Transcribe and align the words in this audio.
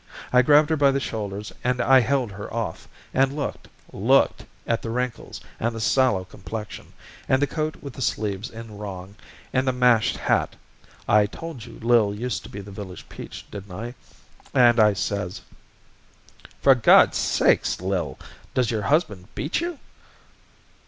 I 0.33 0.41
grabbed 0.41 0.71
her 0.71 0.75
by 0.75 0.89
the 0.89 0.99
shoulders, 0.99 1.53
and 1.63 1.79
I 1.79 1.99
held 1.99 2.31
her 2.31 2.51
off, 2.51 2.87
and 3.13 3.35
looked 3.35 3.67
looked 3.93 4.45
at 4.65 4.81
the 4.81 4.89
wrinkles, 4.89 5.39
and 5.59 5.75
the 5.75 5.79
sallow 5.79 6.25
complexion, 6.25 6.93
and 7.29 7.39
the 7.39 7.45
coat 7.45 7.75
with 7.83 7.93
the 7.93 8.01
sleeves 8.01 8.49
in 8.49 8.79
wrong, 8.79 9.13
and 9.53 9.67
the 9.67 9.73
mashed 9.73 10.17
hat 10.17 10.55
(I 11.07 11.27
told 11.27 11.65
you 11.65 11.73
Lil 11.79 12.15
used 12.15 12.41
to 12.45 12.49
be 12.49 12.61
the 12.61 12.71
village 12.71 13.07
peach, 13.09 13.45
didn't 13.51 13.75
I?) 13.75 13.93
and 14.55 14.79
I 14.79 14.93
says: 14.93 15.41
"'For 16.63 16.73
Gawd's 16.73 17.19
sakes, 17.19 17.79
Lil, 17.79 18.17
does 18.55 18.71
your 18.71 18.81
husband 18.81 19.27
beat 19.35 19.59
you?' 19.61 19.77